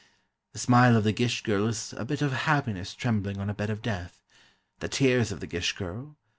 [0.53, 3.69] The smile of the Gish girl is a bit of happiness trembling on a bed
[3.69, 4.23] of death;
[4.79, 6.17] the tears of the Gish girl